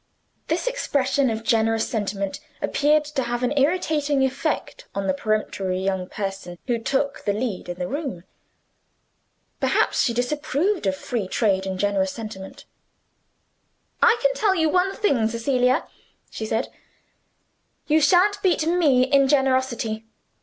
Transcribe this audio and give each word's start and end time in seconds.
This 0.47 0.65
expression 0.65 1.29
of 1.29 1.43
generous 1.43 1.87
sentiment 1.87 2.39
appeared 2.59 3.05
to 3.05 3.21
have 3.21 3.43
an 3.43 3.55
irritating 3.55 4.23
effect 4.23 4.87
on 4.95 5.05
the 5.05 5.13
peremptory 5.13 5.79
young 5.79 6.09
person 6.09 6.57
who 6.65 6.79
took 6.79 7.23
the 7.25 7.33
lead 7.33 7.69
in 7.69 7.77
the 7.77 7.87
room. 7.87 8.23
Perhaps 9.59 10.01
she 10.01 10.11
disapproved 10.11 10.87
of 10.87 10.95
free 10.95 11.27
trade 11.27 11.67
in 11.67 11.77
generous 11.77 12.11
sentiment. 12.11 12.65
"I 14.01 14.17
can 14.23 14.33
tell 14.33 14.55
you 14.55 14.69
one 14.69 14.95
thing, 14.95 15.27
Cecilia," 15.27 15.85
she 16.31 16.47
said; 16.47 16.69
"you 17.85 18.01
shan't 18.01 18.41
beat 18.41 18.65
ME 18.65 19.03
in 19.03 19.27
generosity. 19.27 20.07